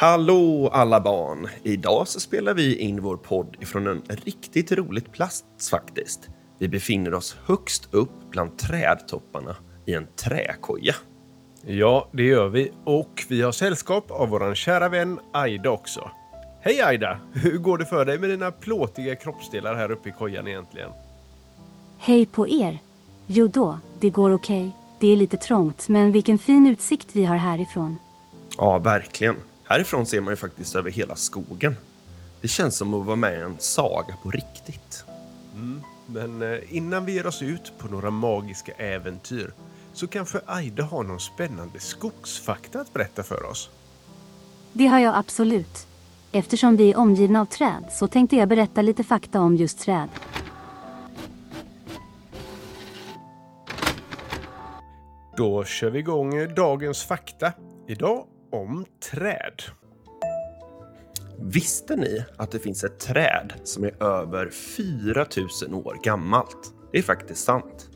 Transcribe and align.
Hallå 0.00 0.70
alla 0.72 1.00
barn! 1.00 1.48
Idag 1.62 2.08
så 2.08 2.20
spelar 2.20 2.54
vi 2.54 2.76
in 2.76 3.02
vår 3.02 3.16
podd 3.16 3.56
ifrån 3.60 3.86
en 3.86 4.02
riktigt 4.08 4.72
roligt 4.72 5.12
plats 5.12 5.70
faktiskt. 5.70 6.28
Vi 6.58 6.68
befinner 6.68 7.14
oss 7.14 7.36
högst 7.44 7.88
upp 7.94 8.30
bland 8.30 8.58
trädtopparna 8.58 9.56
i 9.86 9.94
en 9.94 10.06
träkoja. 10.16 10.94
Ja, 11.66 12.08
det 12.12 12.22
gör 12.22 12.48
vi. 12.48 12.72
Och 12.84 13.24
vi 13.28 13.42
har 13.42 13.52
sällskap 13.52 14.10
av 14.10 14.28
vår 14.28 14.54
kära 14.54 14.88
vän 14.88 15.20
Aida 15.32 15.70
också. 15.70 16.10
Hej 16.60 16.82
Aida! 16.82 17.18
Hur 17.32 17.58
går 17.58 17.78
det 17.78 17.86
för 17.86 18.04
dig 18.04 18.18
med 18.18 18.30
dina 18.30 18.50
plåtiga 18.50 19.16
kroppsdelar 19.16 19.74
här 19.74 19.90
uppe 19.90 20.08
i 20.08 20.12
kojan 20.12 20.48
egentligen? 20.48 20.90
Hej 21.98 22.26
på 22.26 22.48
er! 22.48 22.78
Jo 23.26 23.46
då, 23.46 23.78
det 24.00 24.10
går 24.10 24.32
okej. 24.32 24.70
Det 25.00 25.12
är 25.12 25.16
lite 25.16 25.36
trångt, 25.36 25.88
men 25.88 26.12
vilken 26.12 26.38
fin 26.38 26.66
utsikt 26.66 27.08
vi 27.12 27.24
har 27.24 27.36
härifrån. 27.36 27.96
Ja, 28.56 28.78
verkligen. 28.78 29.36
Härifrån 29.68 30.06
ser 30.06 30.20
man 30.20 30.32
ju 30.32 30.36
faktiskt 30.36 30.76
över 30.76 30.90
hela 30.90 31.16
skogen. 31.16 31.76
Det 32.40 32.48
känns 32.48 32.76
som 32.76 32.94
att 32.94 33.06
vara 33.06 33.16
med 33.16 33.38
i 33.38 33.42
en 33.42 33.56
saga 33.58 34.14
på 34.22 34.30
riktigt. 34.30 35.04
Men 36.06 36.42
eh, 36.42 36.76
innan 36.76 37.04
vi 37.04 37.12
ger 37.12 37.26
oss 37.26 37.42
ut 37.42 37.72
på 37.78 37.88
några 37.88 38.10
magiska 38.10 38.72
äventyr 38.72 39.52
så 39.92 40.06
kanske 40.06 40.40
Aida 40.46 40.84
har 40.84 41.02
någon 41.02 41.20
spännande 41.20 41.80
skogsfakta 41.80 42.80
att 42.80 42.92
berätta 42.92 43.22
för 43.22 43.50
oss. 43.50 43.70
Det 44.72 44.86
har 44.86 44.98
jag 44.98 45.16
absolut. 45.16 45.86
Eftersom 46.32 46.76
vi 46.76 46.92
är 46.92 46.98
omgivna 46.98 47.40
av 47.40 47.46
träd 47.46 47.84
så 47.92 48.06
tänkte 48.08 48.36
jag 48.36 48.48
berätta 48.48 48.82
lite 48.82 49.04
fakta 49.04 49.40
om 49.40 49.56
just 49.56 49.78
träd. 49.78 50.08
Då 55.36 55.64
kör 55.64 55.90
vi 55.90 55.98
igång 55.98 56.54
dagens 56.54 57.02
fakta. 57.02 57.52
Idag 57.86 58.24
om 58.50 58.84
träd. 59.10 59.62
Visste 61.40 61.96
ni 61.96 62.24
att 62.36 62.50
det 62.50 62.58
finns 62.58 62.84
ett 62.84 63.00
träd 63.00 63.52
som 63.64 63.84
är 63.84 64.02
över 64.02 64.50
4000 64.50 65.74
år 65.74 65.96
gammalt? 66.04 66.74
Det 66.92 66.98
är 66.98 67.02
faktiskt 67.02 67.44
sant. 67.44 67.90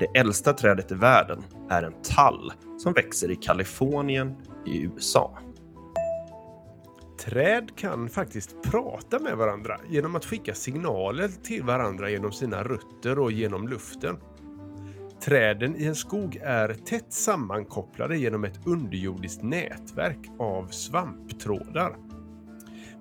Det 0.00 0.18
äldsta 0.18 0.52
trädet 0.52 0.92
i 0.92 0.94
världen 0.94 1.44
är 1.70 1.82
en 1.82 2.02
tall 2.02 2.52
som 2.78 2.92
växer 2.92 3.30
i 3.30 3.36
Kalifornien 3.36 4.36
i 4.66 4.82
USA. 4.82 5.38
Träd 7.24 7.76
kan 7.76 8.08
faktiskt 8.08 8.62
prata 8.62 9.18
med 9.18 9.36
varandra 9.36 9.80
genom 9.90 10.16
att 10.16 10.24
skicka 10.24 10.54
signaler 10.54 11.28
till 11.42 11.62
varandra 11.62 12.10
genom 12.10 12.32
sina 12.32 12.64
rötter 12.64 13.18
och 13.18 13.32
genom 13.32 13.68
luften. 13.68 14.16
Träden 15.28 15.76
i 15.76 15.84
en 15.84 15.94
skog 15.94 16.38
är 16.42 16.74
tätt 16.74 17.12
sammankopplade 17.12 18.18
genom 18.18 18.44
ett 18.44 18.66
underjordiskt 18.66 19.42
nätverk 19.42 20.18
av 20.38 20.66
svamptrådar. 20.66 21.96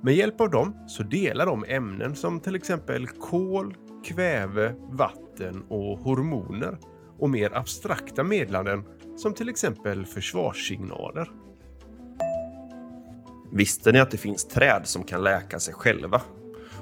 Med 0.02 0.16
hjälp 0.16 0.42
av 0.42 0.50
dem 0.50 0.76
så 0.88 1.04
delar 1.04 1.46
de 1.46 1.66
ämnen 1.68 2.16
som 2.16 2.40
till 2.40 2.56
exempel 2.56 3.08
kol, 3.08 3.76
kväve, 4.06 4.76
vatten 4.90 5.64
och 5.70 6.00
hormoner 6.00 6.78
och 7.20 7.30
mer 7.30 7.58
abstrakta 7.58 8.24
meddelanden 8.24 8.84
som 9.18 9.34
till 9.34 9.50
exempel 9.50 10.06
försvarssignaler. 10.06 11.32
Visste 13.52 13.92
ni 13.92 14.00
att 14.00 14.12
det 14.12 14.18
finns 14.18 14.48
träd 14.48 14.82
som 14.84 15.04
kan 15.04 15.24
läka 15.24 15.60
sig 15.60 15.74
själva? 15.74 16.22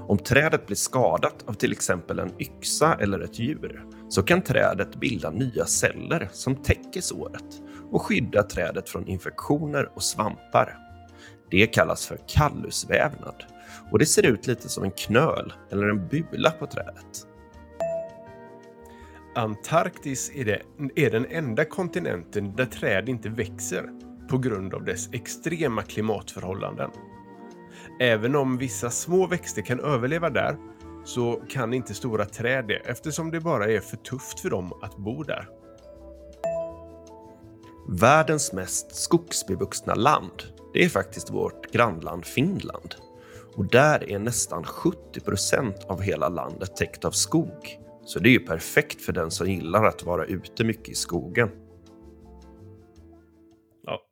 Om 0.07 0.17
trädet 0.17 0.66
blir 0.66 0.77
skadat 0.77 1.43
av 1.47 1.53
till 1.53 1.71
exempel 1.71 2.19
en 2.19 2.31
yxa 2.39 2.95
eller 2.99 3.19
ett 3.19 3.39
djur 3.39 3.85
så 4.09 4.23
kan 4.23 4.41
trädet 4.41 4.95
bilda 4.95 5.29
nya 5.29 5.65
celler 5.65 6.29
som 6.31 6.55
täcker 6.55 7.01
såret 7.01 7.61
och 7.91 8.01
skyddar 8.01 8.43
trädet 8.43 8.89
från 8.89 9.07
infektioner 9.07 9.89
och 9.93 10.03
svampar. 10.03 10.77
Det 11.51 11.67
kallas 11.67 12.05
för 12.05 12.19
kallusvävnad 12.27 13.44
och 13.91 13.99
det 13.99 14.05
ser 14.05 14.25
ut 14.25 14.47
lite 14.47 14.69
som 14.69 14.83
en 14.83 14.91
knöl 14.91 15.53
eller 15.71 15.89
en 15.89 16.07
bula 16.07 16.51
på 16.51 16.67
trädet. 16.67 17.27
Antarktis 19.35 20.31
är, 20.35 20.45
det, 20.45 20.61
är 20.95 21.11
den 21.11 21.25
enda 21.25 21.65
kontinenten 21.65 22.55
där 22.55 22.65
träd 22.65 23.09
inte 23.09 23.29
växer 23.29 23.89
på 24.29 24.38
grund 24.38 24.73
av 24.73 24.83
dess 24.83 25.09
extrema 25.13 25.81
klimatförhållanden. 25.81 26.89
Även 27.99 28.35
om 28.35 28.57
vissa 28.57 28.89
små 28.89 29.27
växter 29.27 29.61
kan 29.61 29.79
överleva 29.79 30.29
där 30.29 30.57
så 31.05 31.41
kan 31.49 31.73
inte 31.73 31.93
stora 31.93 32.25
träd 32.25 32.67
det 32.67 32.75
eftersom 32.75 33.31
det 33.31 33.39
bara 33.39 33.66
är 33.66 33.79
för 33.79 33.97
tufft 33.97 34.39
för 34.39 34.49
dem 34.49 34.73
att 34.81 34.97
bo 34.97 35.23
där. 35.23 35.49
Världens 37.88 38.53
mest 38.53 38.95
skogsbevuxna 38.95 39.95
land, 39.95 40.44
det 40.73 40.83
är 40.83 40.89
faktiskt 40.89 41.31
vårt 41.31 41.71
grannland 41.71 42.25
Finland. 42.25 42.95
Och 43.55 43.65
där 43.65 44.11
är 44.11 44.19
nästan 44.19 44.63
70 44.63 45.19
procent 45.19 45.85
av 45.88 46.01
hela 46.01 46.29
landet 46.29 46.75
täckt 46.75 47.05
av 47.05 47.11
skog. 47.11 47.79
Så 48.05 48.19
det 48.19 48.29
är 48.29 48.31
ju 48.31 48.39
perfekt 48.39 49.01
för 49.01 49.13
den 49.13 49.31
som 49.31 49.49
gillar 49.49 49.83
att 49.83 50.03
vara 50.03 50.25
ute 50.25 50.63
mycket 50.63 50.89
i 50.89 50.95
skogen. 50.95 51.49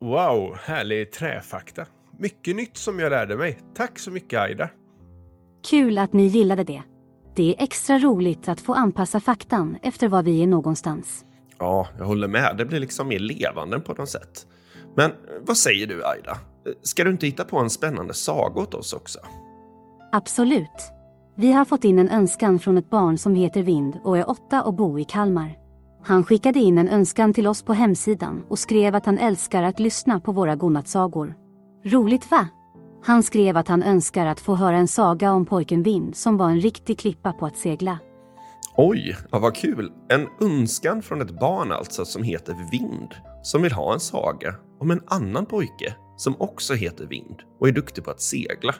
Wow, 0.00 0.56
härlig 0.56 1.12
träfakta. 1.12 1.86
Mycket 2.18 2.56
nytt 2.56 2.76
som 2.76 2.98
jag 2.98 3.10
lärde 3.10 3.36
mig. 3.36 3.58
Tack 3.74 3.98
så 3.98 4.10
mycket 4.10 4.40
Aida. 4.40 4.70
Kul 5.70 5.98
att 5.98 6.12
ni 6.12 6.26
gillade 6.26 6.64
det. 6.64 6.82
Det 7.34 7.50
är 7.50 7.62
extra 7.62 7.98
roligt 7.98 8.48
att 8.48 8.60
få 8.60 8.74
anpassa 8.74 9.20
faktan 9.20 9.76
efter 9.82 10.08
var 10.08 10.22
vi 10.22 10.42
är 10.42 10.46
någonstans. 10.46 11.24
Ja, 11.58 11.88
jag 11.98 12.04
håller 12.04 12.28
med. 12.28 12.54
Det 12.58 12.64
blir 12.64 12.80
liksom 12.80 13.08
mer 13.08 13.18
levande 13.18 13.80
på 13.80 13.94
något 13.94 14.08
sätt. 14.08 14.46
Men 14.96 15.10
vad 15.46 15.56
säger 15.56 15.86
du 15.86 16.04
Aida? 16.06 16.38
Ska 16.82 17.04
du 17.04 17.10
inte 17.10 17.26
hitta 17.26 17.44
på 17.44 17.58
en 17.58 17.70
spännande 17.70 18.14
saga 18.14 18.60
åt 18.60 18.74
oss 18.74 18.92
också? 18.92 19.18
Absolut. 20.12 20.92
Vi 21.34 21.52
har 21.52 21.64
fått 21.64 21.84
in 21.84 21.98
en 21.98 22.10
önskan 22.10 22.58
från 22.58 22.78
ett 22.78 22.90
barn 22.90 23.18
som 23.18 23.34
heter 23.34 23.62
Vind 23.62 23.98
och 24.04 24.18
är 24.18 24.30
åtta 24.30 24.62
och 24.62 24.74
bor 24.74 25.00
i 25.00 25.04
Kalmar. 25.04 25.58
Han 26.04 26.24
skickade 26.24 26.58
in 26.58 26.78
en 26.78 26.88
önskan 26.88 27.34
till 27.34 27.46
oss 27.46 27.62
på 27.62 27.72
hemsidan 27.72 28.44
och 28.48 28.58
skrev 28.58 28.94
att 28.94 29.06
han 29.06 29.18
älskar 29.18 29.62
att 29.62 29.80
lyssna 29.80 30.20
på 30.20 30.32
våra 30.32 30.56
godnattsagor. 30.56 31.34
Roligt 31.84 32.30
va? 32.30 32.48
Han 33.06 33.22
skrev 33.22 33.56
att 33.56 33.68
han 33.68 33.82
önskar 33.82 34.26
att 34.26 34.40
få 34.40 34.54
höra 34.54 34.76
en 34.76 34.88
saga 34.88 35.32
om 35.32 35.46
pojken 35.46 35.82
Vind 35.82 36.16
som 36.16 36.36
var 36.36 36.50
en 36.50 36.60
riktig 36.60 36.98
klippa 36.98 37.32
på 37.32 37.46
att 37.46 37.56
segla. 37.56 37.98
Oj, 38.76 39.16
ja, 39.30 39.38
vad 39.38 39.56
kul! 39.56 39.92
En 40.08 40.28
önskan 40.40 41.02
från 41.02 41.20
ett 41.20 41.40
barn 41.40 41.72
alltså 41.72 42.04
som 42.04 42.22
heter 42.22 42.56
Vind, 42.70 43.14
som 43.42 43.62
vill 43.62 43.72
ha 43.72 43.94
en 43.94 44.00
saga 44.00 44.54
om 44.80 44.90
en 44.90 45.02
annan 45.06 45.46
pojke 45.46 45.94
som 46.16 46.40
också 46.40 46.74
heter 46.74 47.06
Vind 47.06 47.42
och 47.60 47.68
är 47.68 47.72
duktig 47.72 48.04
på 48.04 48.10
att 48.10 48.20
segla. 48.20 48.74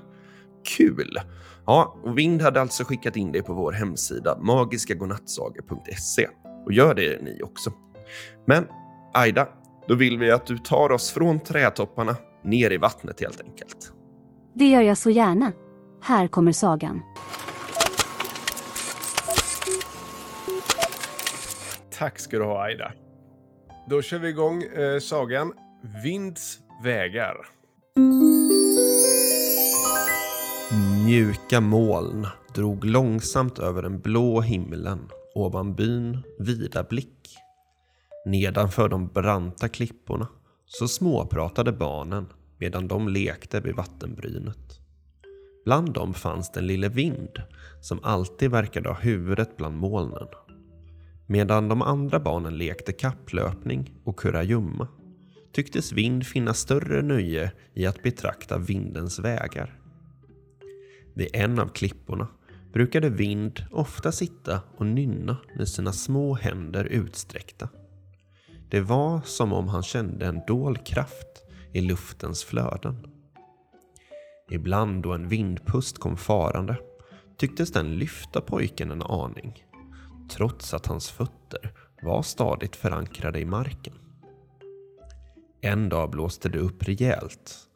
Kul! 0.76 1.18
Ja, 1.66 1.96
och 2.02 2.18
Vind 2.18 2.42
hade 2.42 2.60
alltså 2.60 2.84
skickat 2.84 3.16
in 3.16 3.32
det 3.32 3.42
på 3.42 3.54
vår 3.54 3.72
hemsida 3.72 4.38
magiskagodnattsagor.se 4.38 6.28
och 6.66 6.72
gör 6.72 6.94
det 6.94 7.22
ni 7.22 7.42
också. 7.42 7.72
Men 8.46 8.66
Aida, 9.14 9.48
då 9.88 9.94
vill 9.94 10.18
vi 10.18 10.30
att 10.30 10.46
du 10.46 10.58
tar 10.58 10.92
oss 10.92 11.10
från 11.10 11.40
trädtopparna 11.40 12.16
ner 12.44 12.70
i 12.70 12.76
vattnet 12.76 13.20
helt 13.20 13.40
enkelt. 13.40 13.93
Det 14.56 14.64
gör 14.64 14.82
jag 14.82 14.98
så 14.98 15.10
gärna. 15.10 15.52
Här 16.02 16.28
kommer 16.28 16.52
sagan. 16.52 17.02
Tack 21.98 22.18
ska 22.18 22.38
du 22.38 22.44
ha 22.44 22.62
Aida. 22.62 22.92
Då 23.90 24.02
kör 24.02 24.18
vi 24.18 24.28
igång 24.28 24.62
eh, 24.62 24.98
sagan 24.98 25.52
Vinds 26.04 26.58
vägar. 26.82 27.36
Mjuka 31.04 31.60
moln 31.60 32.26
drog 32.54 32.84
långsamt 32.84 33.58
över 33.58 33.82
den 33.82 34.00
blå 34.00 34.40
himlen 34.40 35.08
ovan 35.34 35.74
byn 35.74 36.22
vida 36.38 36.82
blick. 36.82 37.36
Nedanför 38.26 38.88
de 38.88 39.08
branta 39.08 39.68
klipporna 39.68 40.28
så 40.66 40.88
småpratade 40.88 41.72
barnen 41.72 42.26
medan 42.58 42.88
de 42.88 43.08
lekte 43.08 43.60
vid 43.60 43.74
vattenbrynet. 43.74 44.80
Bland 45.64 45.92
dem 45.92 46.14
fanns 46.14 46.52
den 46.52 46.66
lille 46.66 46.88
Vind 46.88 47.42
som 47.80 48.00
alltid 48.02 48.50
verkade 48.50 48.88
ha 48.88 48.96
huvudet 48.96 49.56
bland 49.56 49.76
molnen. 49.76 50.28
Medan 51.26 51.68
de 51.68 51.82
andra 51.82 52.20
barnen 52.20 52.58
lekte 52.58 52.92
kapplöpning 52.92 53.94
och 54.04 54.18
kurragömma 54.18 54.88
tycktes 55.52 55.92
Vind 55.92 56.26
finna 56.26 56.54
större 56.54 57.02
nöje 57.02 57.52
i 57.74 57.86
att 57.86 58.02
betrakta 58.02 58.58
vindens 58.58 59.18
vägar. 59.18 59.80
Vid 61.14 61.28
en 61.32 61.58
av 61.58 61.68
klipporna 61.68 62.28
brukade 62.72 63.08
Vind 63.08 63.64
ofta 63.70 64.12
sitta 64.12 64.60
och 64.76 64.86
nynna 64.86 65.36
med 65.56 65.68
sina 65.68 65.92
små 65.92 66.34
händer 66.34 66.84
utsträckta. 66.84 67.68
Det 68.70 68.80
var 68.80 69.20
som 69.24 69.52
om 69.52 69.68
han 69.68 69.82
kände 69.82 70.26
en 70.26 70.40
dold 70.46 70.86
kraft 70.86 71.43
i 71.74 71.80
luftens 71.80 72.44
flöden. 72.44 73.06
Ibland 74.50 75.02
då 75.02 75.12
en 75.12 75.28
vindpust 75.28 75.98
kom 75.98 76.16
farande 76.16 76.76
tycktes 77.36 77.72
den 77.72 77.94
lyfta 77.98 78.40
pojken 78.40 78.90
en 78.90 79.02
aning 79.02 79.64
trots 80.30 80.74
att 80.74 80.86
hans 80.86 81.10
fötter 81.10 81.72
var 82.02 82.22
stadigt 82.22 82.76
förankrade 82.76 83.40
i 83.40 83.44
marken. 83.44 83.94
En 85.60 85.88
dag 85.88 86.10
blåste 86.10 86.48
det 86.48 86.58
upp 86.58 86.82
rejält 86.82 87.68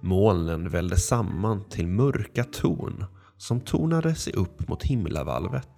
Molnen 0.00 0.68
välde 0.68 0.96
samman 0.96 1.64
till 1.68 1.86
mörka 1.86 2.44
torn 2.44 3.04
som 3.36 3.60
tornade 3.60 4.14
sig 4.14 4.32
upp 4.32 4.68
mot 4.68 4.82
himlavalvet. 4.82 5.68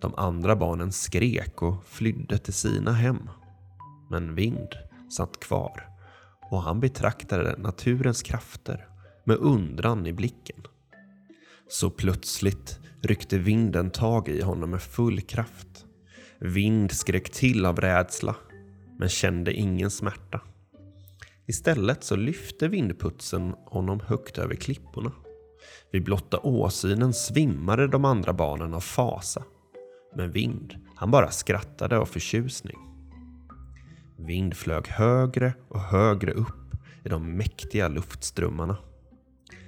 De 0.00 0.14
andra 0.14 0.56
barnen 0.56 0.92
skrek 0.92 1.62
och 1.62 1.84
flydde 1.84 2.38
till 2.38 2.52
sina 2.52 2.92
hem. 2.92 3.30
Men 4.10 4.34
Vind 4.34 4.68
satt 5.10 5.40
kvar 5.40 5.97
och 6.50 6.62
han 6.62 6.80
betraktade 6.80 7.54
naturens 7.58 8.22
krafter 8.22 8.86
med 9.24 9.36
undran 9.36 10.06
i 10.06 10.12
blicken. 10.12 10.62
Så 11.68 11.90
plötsligt 11.90 12.80
ryckte 13.02 13.38
vinden 13.38 13.90
tag 13.90 14.28
i 14.28 14.42
honom 14.42 14.70
med 14.70 14.82
full 14.82 15.20
kraft. 15.20 15.86
Vind 16.40 16.92
skrek 16.92 17.30
till 17.30 17.66
av 17.66 17.80
rädsla, 17.80 18.36
men 18.98 19.08
kände 19.08 19.52
ingen 19.52 19.90
smärta. 19.90 20.40
Istället 21.46 22.04
så 22.04 22.16
lyfte 22.16 22.68
vindputsen 22.68 23.54
honom 23.66 24.00
högt 24.00 24.38
över 24.38 24.54
klipporna. 24.54 25.12
Vid 25.92 26.04
blotta 26.04 26.38
åsynen 26.38 27.14
svimmade 27.14 27.88
de 27.88 28.04
andra 28.04 28.32
barnen 28.32 28.74
av 28.74 28.80
fasa. 28.80 29.44
Men 30.16 30.30
Vind, 30.30 30.74
han 30.96 31.10
bara 31.10 31.30
skrattade 31.30 31.98
av 31.98 32.06
förtjusning. 32.06 32.87
Vind 34.18 34.56
flög 34.56 34.86
högre 34.88 35.54
och 35.68 35.80
högre 35.80 36.32
upp 36.32 36.74
i 37.04 37.08
de 37.08 37.36
mäktiga 37.36 37.88
luftströmmarna. 37.88 38.76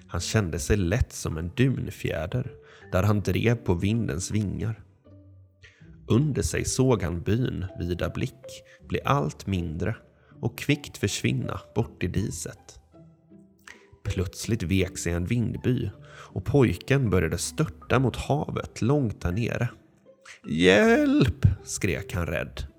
Han 0.07 0.21
kände 0.21 0.59
sig 0.59 0.77
lätt 0.77 1.13
som 1.13 1.37
en 1.37 1.51
dunfjäder 1.57 2.53
där 2.93 3.03
han 3.03 3.21
drev 3.21 3.55
på 3.55 3.75
vindens 3.75 4.31
vingar. 4.31 4.81
Under 6.07 6.43
sig 6.43 6.65
såg 6.65 7.03
han 7.03 7.23
byn 7.23 7.67
vida 7.79 8.09
blick 8.11 8.63
bli 8.89 9.01
allt 9.05 9.47
mindre 9.47 9.97
och 10.41 10.59
kvickt 10.59 10.99
försvinna 10.99 11.61
bort 11.75 12.03
i 12.03 12.07
diset. 12.07 12.81
Plötsligt 14.05 14.63
vek 14.63 14.99
sig 14.99 15.13
en 15.13 15.25
vindby 15.25 15.91
och 16.05 16.45
pojken 16.45 17.11
började 17.11 17.39
störta 17.39 17.99
mot 17.99 18.17
havet 18.17 18.83
långt 18.83 19.21
där 19.21 19.33
nere. 19.33 19.69
Hjälp! 20.49 21.47
skrek 21.65 22.15
han 22.15 22.27
rädd. 22.27 22.70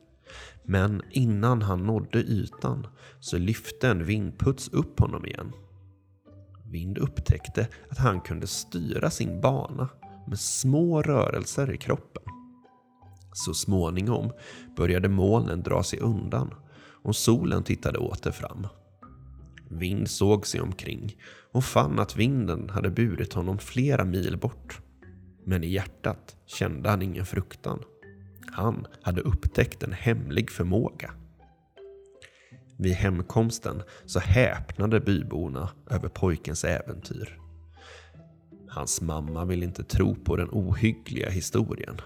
Men 0.71 1.01
innan 1.11 1.61
han 1.61 1.83
nådde 1.83 2.19
ytan 2.19 2.87
så 3.19 3.37
lyfte 3.37 3.89
en 3.89 4.05
vindputs 4.05 4.69
upp 4.69 4.99
honom 4.99 5.25
igen. 5.25 5.51
Vind 6.65 6.97
upptäckte 6.97 7.67
att 7.89 7.97
han 7.97 8.21
kunde 8.21 8.47
styra 8.47 9.09
sin 9.09 9.41
bana 9.41 9.89
med 10.27 10.39
små 10.39 11.01
rörelser 11.01 11.73
i 11.73 11.77
kroppen. 11.77 12.23
Så 13.33 13.53
småningom 13.53 14.31
började 14.77 15.09
molnen 15.09 15.63
dra 15.63 15.83
sig 15.83 15.99
undan 15.99 16.53
och 17.03 17.15
solen 17.15 17.63
tittade 17.63 17.99
åter 17.99 18.31
fram. 18.31 18.67
Vind 19.69 20.09
såg 20.09 20.47
sig 20.47 20.61
omkring 20.61 21.15
och 21.51 21.63
fann 21.63 21.99
att 21.99 22.17
vinden 22.17 22.69
hade 22.69 22.89
burit 22.89 23.33
honom 23.33 23.57
flera 23.57 24.05
mil 24.05 24.37
bort. 24.37 24.81
Men 25.45 25.63
i 25.63 25.67
hjärtat 25.67 26.35
kände 26.45 26.89
han 26.89 27.01
ingen 27.01 27.25
fruktan. 27.25 27.83
Han 28.51 28.87
hade 29.01 29.21
upptäckt 29.21 29.83
en 29.83 29.93
hemlig 29.93 30.51
förmåga. 30.51 31.11
Vid 32.77 32.93
hemkomsten 32.93 33.83
så 34.05 34.19
häpnade 34.19 34.99
byborna 34.99 35.69
över 35.89 36.09
pojkens 36.09 36.63
äventyr. 36.63 37.37
Hans 38.69 39.01
mamma 39.01 39.45
ville 39.45 39.65
inte 39.65 39.83
tro 39.83 40.15
på 40.15 40.35
den 40.35 40.49
ohyggliga 40.51 41.29
historien 41.29 42.01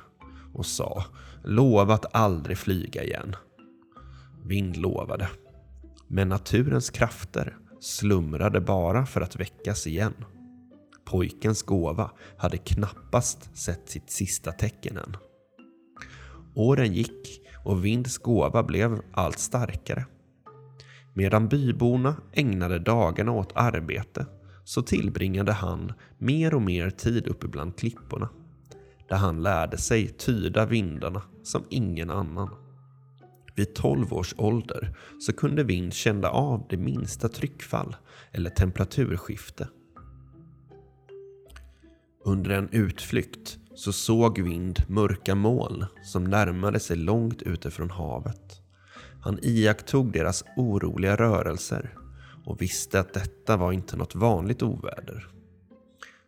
och 0.53 0.65
sa 0.65 1.05
lova 1.43 1.93
att 1.93 2.15
aldrig 2.15 2.57
flyga 2.57 3.03
igen. 3.03 3.35
Vind 4.43 4.77
lovade. 4.77 5.29
Men 6.07 6.29
naturens 6.29 6.89
krafter 6.89 7.57
slumrade 7.79 8.61
bara 8.61 9.05
för 9.05 9.21
att 9.21 9.35
väckas 9.35 9.87
igen. 9.87 10.13
Pojkens 11.05 11.63
gåva 11.63 12.11
hade 12.37 12.57
knappast 12.57 13.57
sett 13.57 13.89
sitt 13.89 14.09
sista 14.09 14.51
tecken 14.51 14.97
än. 14.97 15.17
Åren 16.56 16.94
gick 16.94 17.42
och 17.63 17.86
Vinds 17.86 18.18
gåva 18.18 18.63
blev 18.63 19.02
allt 19.12 19.40
starkare. 19.40 20.06
Medan 21.13 21.48
byborna 21.48 22.16
ägnade 22.34 22.80
dagarna 22.80 23.31
åt 23.31 23.52
arbete 23.56 24.25
så 24.63 24.81
tillbringade 24.81 25.52
han 25.52 25.94
mer 26.18 26.54
och 26.54 26.62
mer 26.62 26.90
tid 26.90 27.28
uppe 27.28 27.48
bland 27.48 27.78
klipporna. 27.78 28.30
Där 29.10 29.18
han 29.18 29.44
lärde 29.44 29.78
sig 29.78 30.07
tyda 30.07 30.66
vindarna 30.66 31.22
som 31.44 31.63
ingen 31.69 32.10
annan. 32.10 32.50
Vid 33.56 33.75
12 33.75 34.13
års 34.13 34.36
ålder 34.38 34.98
så 35.19 35.34
kunde 35.34 35.63
Vind 35.63 35.94
känna 35.94 36.30
av 36.30 36.66
det 36.69 36.78
minsta 36.78 37.30
tryckfall 37.30 37.96
eller 38.31 38.50
temperaturskifte. 38.50 39.68
Under 42.25 42.50
en 42.50 42.69
utflykt 42.69 43.57
så 43.75 43.94
såg 43.94 44.42
Vind 44.42 44.83
mörka 44.88 45.36
moln 45.36 45.86
som 46.04 46.24
närmade 46.24 46.80
sig 46.80 46.98
långt 46.98 47.42
utifrån 47.42 47.89
havet. 47.89 48.62
Han 49.22 49.39
iakttog 49.42 50.12
deras 50.12 50.44
oroliga 50.57 51.16
rörelser 51.16 51.94
och 52.45 52.62
visste 52.62 53.00
att 53.00 53.13
detta 53.13 53.57
var 53.57 53.72
inte 53.72 53.98
något 53.98 54.16
vanligt 54.16 54.63
oväder. 54.63 55.27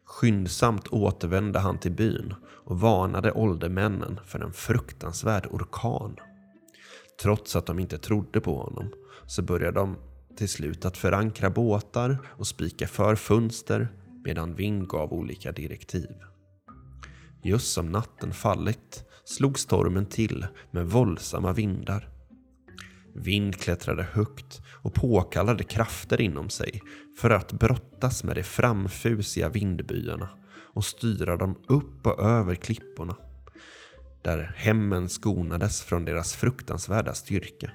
Skyndsamt 0.05 0.87
återvände 0.87 1.59
han 1.59 1.79
till 1.79 1.91
byn 1.91 2.33
och 2.43 2.79
varnade 2.79 3.31
åldermännen 3.31 4.19
för 4.25 4.39
en 4.39 4.53
fruktansvärd 4.53 5.47
orkan. 5.51 6.15
Trots 7.21 7.55
att 7.55 7.65
de 7.65 7.79
inte 7.79 7.97
trodde 7.97 8.41
på 8.41 8.57
honom 8.57 8.93
så 9.27 9.41
började 9.41 9.79
de 9.79 9.95
till 10.37 10.49
slut 10.49 10.85
att 10.85 10.97
förankra 10.97 11.49
båtar 11.49 12.17
och 12.25 12.47
spika 12.47 12.87
för 12.87 13.15
fönster 13.15 13.87
medan 14.23 14.55
Vind 14.55 14.87
gav 14.87 15.13
olika 15.13 15.51
direktiv. 15.51 16.09
Just 17.43 17.73
som 17.73 17.91
natten 17.91 18.33
fallit 18.33 19.05
slog 19.23 19.59
stormen 19.59 20.05
till 20.05 20.45
med 20.71 20.87
våldsamma 20.87 21.53
vindar. 21.53 22.09
Vind 23.15 23.55
klättrade 23.55 24.03
högt 24.03 24.61
och 24.81 24.93
påkallade 24.93 25.63
krafter 25.63 26.21
inom 26.21 26.49
sig 26.49 26.81
för 27.21 27.29
att 27.29 27.53
brottas 27.53 28.23
med 28.23 28.35
de 28.35 28.43
framfusiga 28.43 29.49
vindbyarna 29.49 30.29
och 30.73 30.85
styra 30.85 31.37
dem 31.37 31.55
upp 31.67 32.07
och 32.07 32.19
över 32.19 32.55
klipporna 32.55 33.15
där 34.21 34.53
hemmen 34.57 35.09
skonades 35.09 35.81
från 35.81 36.05
deras 36.05 36.35
fruktansvärda 36.35 37.13
styrka. 37.13 37.71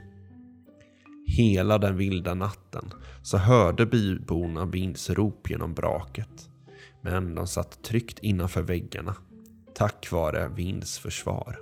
Hela 1.26 1.78
den 1.78 1.96
vilda 1.96 2.34
natten 2.34 2.90
så 3.22 3.36
hörde 3.36 3.86
byborna 3.86 4.66
Vinds 4.66 5.10
rop 5.10 5.50
genom 5.50 5.74
braket. 5.74 6.48
Men 7.00 7.34
de 7.34 7.46
satt 7.46 7.82
tryggt 7.82 8.18
innanför 8.18 8.62
väggarna 8.62 9.16
tack 9.74 10.12
vare 10.12 10.48
Vinds 10.48 10.98
försvar. 10.98 11.58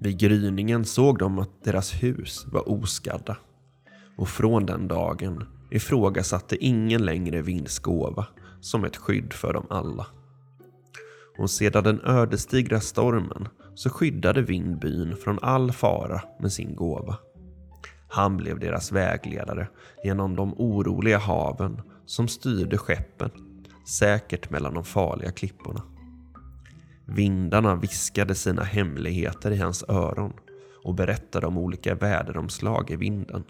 Vid 0.00 0.18
gryningen 0.18 0.84
såg 0.84 1.18
de 1.18 1.38
att 1.38 1.64
deras 1.64 2.02
hus 2.02 2.46
var 2.52 2.68
oskadda 2.68 3.36
och 4.16 4.28
från 4.28 4.66
den 4.66 4.88
dagen 4.88 5.44
ifrågasatte 5.70 6.56
ingen 6.56 7.04
längre 7.04 7.42
Vinds 7.42 7.78
gåva 7.78 8.26
som 8.60 8.84
ett 8.84 8.96
skydd 8.96 9.32
för 9.32 9.52
dem 9.52 9.66
alla. 9.70 10.06
Och 11.38 11.50
sedan 11.50 11.84
den 11.84 12.00
ödesdigra 12.04 12.80
stormen 12.80 13.48
så 13.74 13.90
skyddade 13.90 14.42
Vind 14.42 14.78
byn 14.78 15.16
från 15.16 15.38
all 15.42 15.72
fara 15.72 16.22
med 16.40 16.52
sin 16.52 16.76
gåva. 16.76 17.16
Han 18.08 18.36
blev 18.36 18.58
deras 18.58 18.92
vägledare 18.92 19.68
genom 20.04 20.36
de 20.36 20.54
oroliga 20.56 21.18
haven 21.18 21.80
som 22.06 22.28
styrde 22.28 22.78
skeppen 22.78 23.30
säkert 23.98 24.50
mellan 24.50 24.74
de 24.74 24.84
farliga 24.84 25.32
klipporna. 25.32 25.82
Vindarna 27.08 27.76
viskade 27.76 28.34
sina 28.34 28.62
hemligheter 28.62 29.50
i 29.50 29.56
hans 29.56 29.84
öron 29.88 30.32
och 30.84 30.94
berättade 30.94 31.46
om 31.46 31.58
olika 31.58 31.94
väderomslag 31.94 32.90
i 32.90 32.96
vinden. 32.96 33.44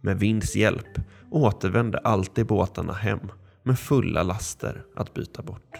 Med 0.00 0.18
Vinds 0.18 0.56
hjälp 0.56 1.00
återvände 1.30 1.98
alltid 1.98 2.46
båtarna 2.46 2.92
hem 2.92 3.20
med 3.62 3.78
fulla 3.78 4.22
laster 4.22 4.84
att 4.94 5.14
byta 5.14 5.42
bort. 5.42 5.76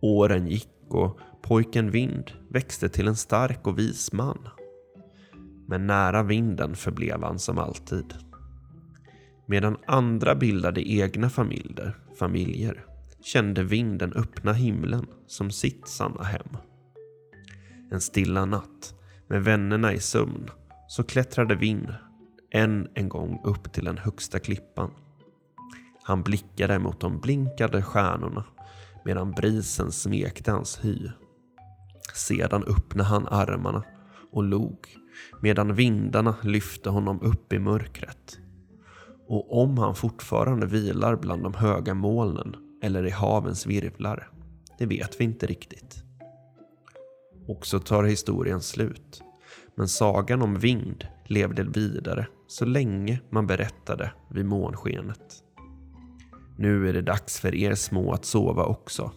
Åren 0.00 0.46
gick 0.46 0.68
och 0.88 1.18
pojken 1.42 1.90
Vind 1.90 2.32
växte 2.48 2.88
till 2.88 3.08
en 3.08 3.16
stark 3.16 3.66
och 3.66 3.78
vis 3.78 4.12
man. 4.12 4.48
Men 5.66 5.86
nära 5.86 6.22
vinden 6.22 6.76
förblev 6.76 7.22
han 7.22 7.38
som 7.38 7.58
alltid. 7.58 8.14
Medan 9.46 9.76
andra 9.86 10.34
bildade 10.34 10.90
egna 10.90 11.30
familjer, 11.30 11.96
familjer 12.18 12.84
kände 13.24 13.62
vinden 13.62 14.12
öppna 14.12 14.52
himlen 14.52 15.06
som 15.26 15.50
sitt 15.50 15.88
sanna 15.88 16.22
hem. 16.22 16.56
En 17.90 18.00
stilla 18.00 18.44
natt, 18.44 18.94
med 19.28 19.44
vännerna 19.44 19.92
i 19.92 20.00
sömn, 20.00 20.50
så 20.88 21.02
klättrade 21.02 21.54
Vind 21.54 21.94
än 22.50 22.88
en 22.94 23.08
gång 23.08 23.40
upp 23.44 23.72
till 23.72 23.84
den 23.84 23.98
högsta 23.98 24.38
klippan. 24.38 24.90
Han 26.02 26.22
blickade 26.22 26.78
mot 26.78 27.00
de 27.00 27.20
blinkande 27.20 27.82
stjärnorna 27.82 28.44
medan 29.04 29.30
brisen 29.30 29.92
smekte 29.92 30.50
hans 30.50 30.84
hy. 30.84 31.08
Sedan 32.14 32.64
öppnade 32.64 33.08
han 33.08 33.28
armarna 33.28 33.84
och 34.32 34.42
log 34.42 34.76
medan 35.42 35.74
vindarna 35.74 36.36
lyfte 36.42 36.90
honom 36.90 37.20
upp 37.22 37.52
i 37.52 37.58
mörkret. 37.58 38.38
Och 39.28 39.62
om 39.62 39.78
han 39.78 39.94
fortfarande 39.94 40.66
vilar 40.66 41.16
bland 41.16 41.42
de 41.42 41.54
höga 41.54 41.94
molnen 41.94 42.63
eller 42.84 43.06
i 43.06 43.10
havens 43.10 43.66
virvlar, 43.66 44.28
det 44.78 44.86
vet 44.86 45.20
vi 45.20 45.24
inte 45.24 45.46
riktigt. 45.46 46.02
Och 47.46 47.66
så 47.66 47.78
tar 47.78 48.04
historien 48.04 48.60
slut. 48.60 49.22
Men 49.74 49.88
sagan 49.88 50.42
om 50.42 50.58
Vind 50.58 51.06
levde 51.26 51.62
vidare 51.62 52.26
så 52.46 52.64
länge 52.64 53.20
man 53.30 53.46
berättade 53.46 54.12
vid 54.30 54.44
månskenet. 54.44 55.42
Nu 56.58 56.88
är 56.88 56.92
det 56.92 57.02
dags 57.02 57.40
för 57.40 57.54
er 57.54 57.74
små 57.74 58.12
att 58.12 58.24
sova 58.24 58.64
också. 58.64 59.12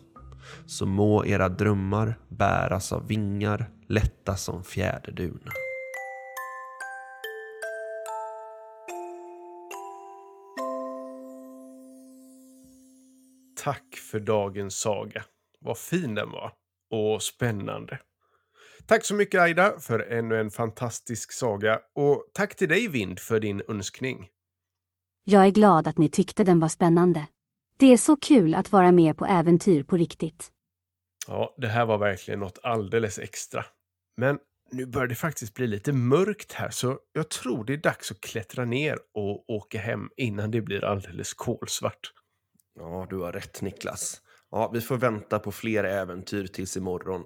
Så 0.65 0.85
må 0.85 1.25
era 1.25 1.49
drömmar 1.49 2.19
bäras 2.29 2.93
av 2.93 3.07
vingar 3.07 3.69
lätta 3.87 4.35
som 4.35 4.63
fjäderdun. 4.63 5.49
Tack 13.63 13.95
för 14.11 14.19
dagens 14.19 14.79
saga. 14.79 15.23
Vad 15.59 15.77
fin 15.77 16.15
den 16.15 16.31
var. 16.31 16.53
Och 16.91 17.23
spännande. 17.23 17.99
Tack 18.85 19.05
så 19.05 19.15
mycket 19.15 19.41
Aida 19.41 19.79
för 19.79 19.99
ännu 19.99 20.39
en 20.39 20.51
fantastisk 20.51 21.31
saga. 21.31 21.79
Och 21.95 22.25
tack 22.33 22.55
till 22.55 22.69
dig 22.69 22.87
Vind 22.87 23.19
för 23.19 23.39
din 23.39 23.61
önskning. 23.67 24.27
Jag 25.23 25.45
är 25.45 25.51
glad 25.51 25.87
att 25.87 25.97
ni 25.97 26.09
tyckte 26.09 26.43
den 26.43 26.59
var 26.59 26.67
spännande. 26.67 27.27
Det 27.77 27.93
är 27.93 27.97
så 27.97 28.15
kul 28.15 28.55
att 28.55 28.71
vara 28.71 28.91
med 28.91 29.17
på 29.17 29.25
äventyr 29.25 29.83
på 29.83 29.97
riktigt. 29.97 30.51
Ja, 31.27 31.55
det 31.57 31.67
här 31.67 31.85
var 31.85 31.97
verkligen 31.97 32.39
något 32.39 32.59
alldeles 32.63 33.19
extra. 33.19 33.65
Men 34.17 34.39
nu 34.71 34.85
börjar 34.85 35.07
det 35.07 35.15
faktiskt 35.15 35.53
bli 35.53 35.67
lite 35.67 35.93
mörkt 35.93 36.53
här 36.53 36.69
så 36.69 36.99
jag 37.13 37.29
tror 37.29 37.65
det 37.65 37.73
är 37.73 37.77
dags 37.77 38.11
att 38.11 38.21
klättra 38.21 38.65
ner 38.65 38.97
och 39.13 39.49
åka 39.49 39.79
hem 39.79 40.09
innan 40.17 40.51
det 40.51 40.61
blir 40.61 40.83
alldeles 40.83 41.33
kolsvart. 41.33 42.13
Ja, 42.77 43.07
du 43.09 43.17
har 43.17 43.31
rätt 43.31 43.61
Niklas. 43.61 44.21
Ja, 44.51 44.71
vi 44.73 44.81
får 44.81 44.97
vänta 44.97 45.39
på 45.39 45.51
fler 45.51 45.83
äventyr 45.83 46.47
tills 46.47 46.77
imorgon. 46.77 47.23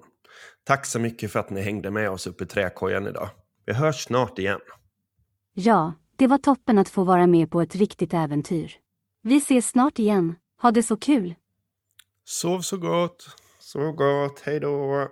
Tack 0.64 0.86
så 0.86 0.98
mycket 0.98 1.32
för 1.32 1.40
att 1.40 1.50
ni 1.50 1.60
hängde 1.60 1.90
med 1.90 2.10
oss 2.10 2.26
uppe 2.26 2.44
i 2.44 2.46
träkojan 2.46 3.06
idag. 3.06 3.28
Vi 3.66 3.72
hörs 3.72 4.04
snart 4.04 4.38
igen. 4.38 4.60
Ja, 5.54 5.94
det 6.16 6.26
var 6.26 6.38
toppen 6.38 6.78
att 6.78 6.88
få 6.88 7.04
vara 7.04 7.26
med 7.26 7.50
på 7.50 7.60
ett 7.60 7.74
riktigt 7.74 8.14
äventyr. 8.14 8.72
Vi 9.22 9.36
ses 9.36 9.68
snart 9.68 9.98
igen. 9.98 10.34
Ha 10.62 10.70
det 10.70 10.82
så 10.82 10.96
kul! 10.96 11.34
Sov 12.24 12.60
så 12.60 12.76
gott! 12.76 13.36
Så 13.58 13.92
gott, 13.92 14.40
hej 14.40 14.60
då! 14.60 15.08